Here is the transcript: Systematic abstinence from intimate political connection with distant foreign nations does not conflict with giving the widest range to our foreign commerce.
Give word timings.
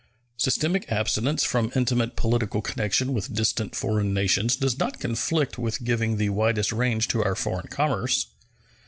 Systematic 0.35 0.91
abstinence 0.91 1.43
from 1.43 1.71
intimate 1.75 2.15
political 2.15 2.63
connection 2.63 3.13
with 3.13 3.35
distant 3.35 3.75
foreign 3.75 4.15
nations 4.15 4.55
does 4.55 4.79
not 4.79 4.99
conflict 4.99 5.59
with 5.59 5.83
giving 5.83 6.17
the 6.17 6.29
widest 6.29 6.71
range 6.73 7.07
to 7.09 7.23
our 7.23 7.35
foreign 7.35 7.67
commerce. 7.67 8.25